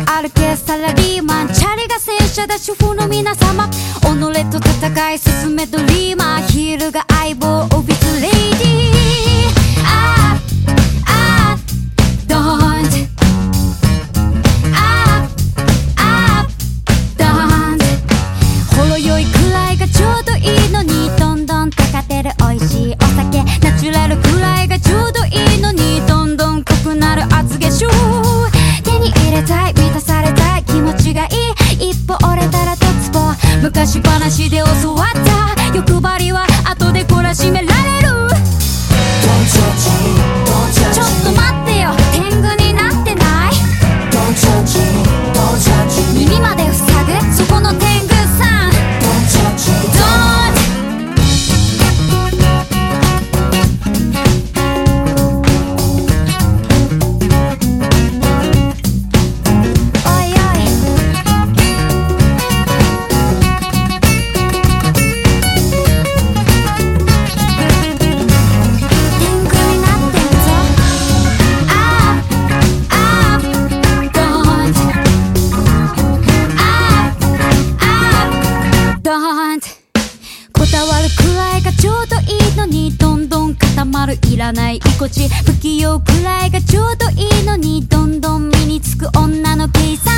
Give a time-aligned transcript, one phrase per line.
[0.00, 1.48] 歩けサラリーマン。
[1.52, 3.68] チャリが戦車だ主婦の皆様。
[3.68, 6.21] 己と戦い進めドリーマン
[33.84, 35.01] 昔話で教わ
[80.82, 82.42] こだわるくらいがちょうどい。
[82.52, 90.12] いのにどんどん固まるいらない居心地不器用くらいがちょうどいいのにどんどん身につく女の計算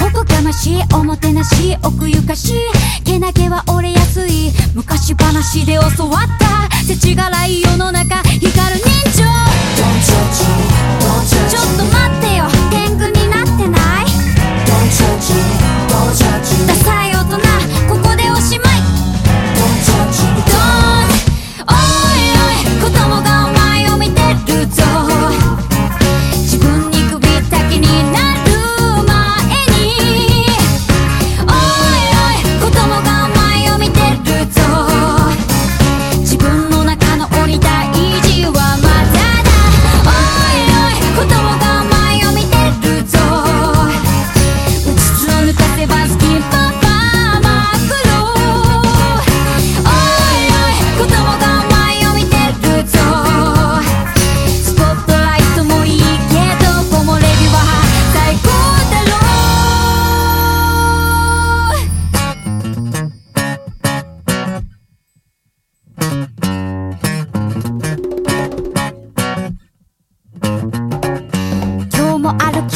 [0.00, 8.13] おこがましいおもてなし奥ゆかしいけなげは折れやすい昔話で教わった世知辛い世の中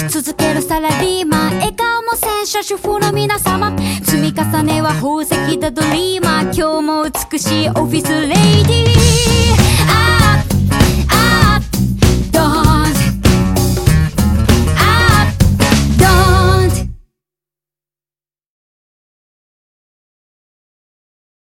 [0.06, 3.76] き続けるサラリーマン笑顔も戦車主婦の皆様。
[4.04, 6.54] 積み重ねは宝石だドリーマー。
[6.54, 9.47] 今日も美しいオフィスレイディー。